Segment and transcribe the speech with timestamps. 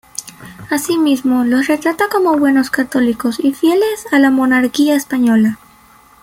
[0.71, 5.59] Asimismo, los retrata como buenos católicos y fieles a la monarquía española.